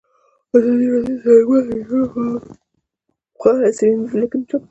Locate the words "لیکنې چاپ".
4.21-4.49